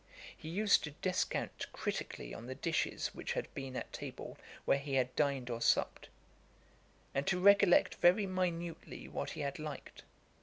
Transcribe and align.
He 0.35 0.49
used 0.49 0.83
to 0.85 0.95
descant 1.03 1.67
critically 1.73 2.33
on 2.33 2.47
the 2.47 2.55
dishes 2.55 3.13
which 3.13 3.33
had 3.33 3.53
been 3.53 3.75
at 3.75 3.93
table 3.93 4.35
where 4.65 4.79
he 4.79 4.95
had 4.95 5.15
dined 5.15 5.51
or 5.51 5.61
supped, 5.61 6.09
and 7.13 7.27
to 7.27 7.39
recollect 7.39 7.93
very 8.01 8.25
minutely 8.25 9.07
what 9.07 9.29
he 9.37 9.41
had 9.41 9.59
liked. 9.59 10.01